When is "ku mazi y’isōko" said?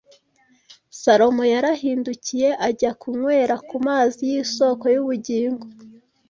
3.67-4.85